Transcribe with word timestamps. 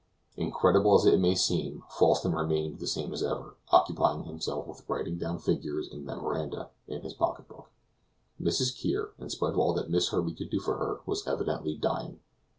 Incredible 0.35 0.95
as 0.95 1.05
it 1.05 1.19
may 1.19 1.35
seem, 1.35 1.83
Falsten 1.87 2.31
remained 2.33 2.79
the 2.79 2.87
same 2.87 3.13
as 3.13 3.21
ever, 3.21 3.55
occupying 3.71 4.23
himself 4.23 4.65
with 4.65 4.83
writing 4.89 5.19
down 5.19 5.37
figures 5.37 5.87
and 5.91 6.03
memoranda 6.03 6.71
in 6.87 7.01
his 7.03 7.13
pocketbook. 7.13 7.69
Mrs. 8.41 8.75
Kear, 8.75 9.11
in 9.19 9.29
spite 9.29 9.53
of 9.53 9.59
all 9.59 9.75
that 9.75 9.91
Miss 9.91 10.09
Herbey 10.09 10.33
could 10.33 10.49
do 10.49 10.59
for 10.59 10.75
her, 10.77 11.01
was 11.05 11.27
evidently 11.27 11.75
dying. 11.75 12.19